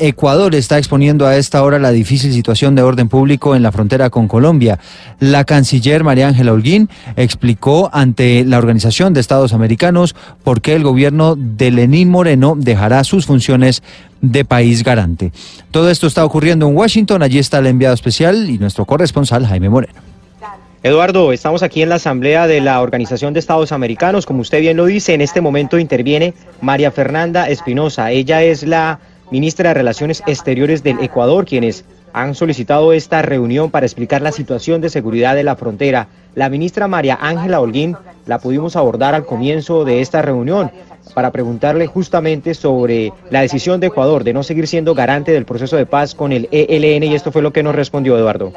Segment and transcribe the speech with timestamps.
[0.00, 4.08] Ecuador está exponiendo a esta hora la difícil situación de orden público en la frontera
[4.08, 4.78] con Colombia.
[5.18, 10.82] La canciller María Ángela Holguín explicó ante la Organización de Estados Americanos por qué el
[10.82, 13.82] gobierno de Lenín Moreno dejará sus funciones
[14.22, 15.32] de país garante.
[15.70, 17.22] Todo esto está ocurriendo en Washington.
[17.22, 20.00] Allí está el enviado especial y nuestro corresponsal Jaime Moreno.
[20.82, 24.24] Eduardo, estamos aquí en la Asamblea de la Organización de Estados Americanos.
[24.24, 26.32] Como usted bien lo dice, en este momento interviene
[26.62, 28.12] María Fernanda Espinosa.
[28.12, 28.98] Ella es la
[29.30, 34.80] ministra de Relaciones Exteriores del Ecuador, quienes han solicitado esta reunión para explicar la situación
[34.80, 36.08] de seguridad de la frontera.
[36.34, 40.70] La ministra María Ángela Holguín la pudimos abordar al comienzo de esta reunión
[41.14, 45.76] para preguntarle justamente sobre la decisión de Ecuador de no seguir siendo garante del proceso
[45.76, 48.52] de paz con el ELN y esto fue lo que nos respondió Eduardo.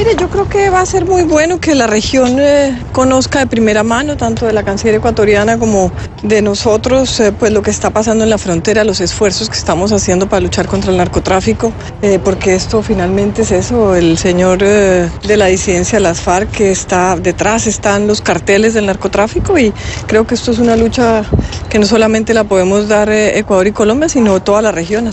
[0.00, 3.46] Mire, yo creo que va a ser muy bueno que la región eh, conozca de
[3.46, 7.90] primera mano, tanto de la Canciller ecuatoriana como de nosotros, eh, pues lo que está
[7.90, 12.18] pasando en la frontera, los esfuerzos que estamos haciendo para luchar contra el narcotráfico, eh,
[12.18, 17.66] porque esto finalmente es eso, el señor de la disidencia, las FARC, que está detrás,
[17.66, 19.70] están los carteles del narcotráfico y
[20.06, 21.24] creo que esto es una lucha
[21.68, 25.10] que no solamente la podemos dar Ecuador y Colombia, sino toda la región.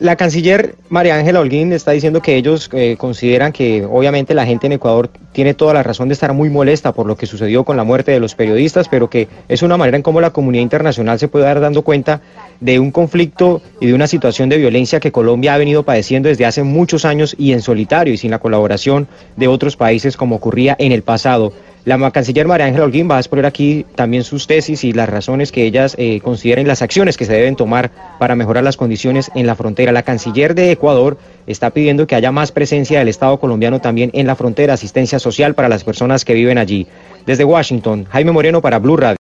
[0.00, 4.66] La canciller María Ángela Holguín está diciendo que ellos eh, consideran que obviamente la gente
[4.66, 7.76] en Ecuador tiene toda la razón de estar muy molesta por lo que sucedió con
[7.76, 11.20] la muerte de los periodistas, pero que es una manera en cómo la comunidad internacional
[11.20, 12.20] se puede dar dando cuenta
[12.58, 16.46] de un conflicto y de una situación de violencia que Colombia ha venido padeciendo desde
[16.46, 20.74] hace muchos años y en solitario y sin la colaboración de otros países como ocurría
[20.80, 21.52] en el pasado.
[21.84, 25.50] La canciller María Ángela Holguín va a exponer aquí también sus tesis y las razones
[25.50, 29.46] que ellas eh, consideren las acciones que se deben tomar para mejorar las condiciones en
[29.46, 29.90] la frontera.
[29.90, 31.16] La canciller de Ecuador
[31.46, 35.54] está pidiendo que haya más presencia del Estado colombiano también en la frontera, asistencia social
[35.54, 36.86] para las personas que viven allí.
[37.24, 39.16] Desde Washington, Jaime Moreno para Blue Radio.